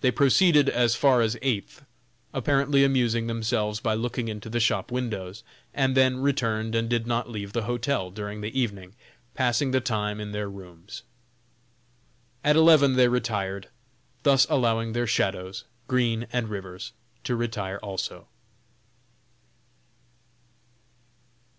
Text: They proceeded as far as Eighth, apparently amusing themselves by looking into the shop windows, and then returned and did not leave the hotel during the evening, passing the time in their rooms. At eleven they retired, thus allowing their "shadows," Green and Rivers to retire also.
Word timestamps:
They 0.00 0.10
proceeded 0.10 0.70
as 0.70 0.94
far 0.96 1.20
as 1.20 1.36
Eighth, 1.42 1.84
apparently 2.32 2.82
amusing 2.82 3.26
themselves 3.26 3.78
by 3.78 3.92
looking 3.92 4.26
into 4.28 4.48
the 4.48 4.58
shop 4.58 4.90
windows, 4.90 5.42
and 5.74 5.94
then 5.94 6.16
returned 6.22 6.74
and 6.74 6.88
did 6.88 7.06
not 7.06 7.28
leave 7.28 7.52
the 7.52 7.64
hotel 7.64 8.10
during 8.10 8.40
the 8.40 8.58
evening, 8.58 8.94
passing 9.34 9.70
the 9.70 9.82
time 9.82 10.18
in 10.18 10.32
their 10.32 10.48
rooms. 10.48 11.02
At 12.42 12.56
eleven 12.56 12.96
they 12.96 13.08
retired, 13.08 13.68
thus 14.22 14.46
allowing 14.48 14.94
their 14.94 15.06
"shadows," 15.06 15.64
Green 15.88 16.26
and 16.32 16.48
Rivers 16.48 16.92
to 17.24 17.36
retire 17.36 17.76
also. 17.82 18.28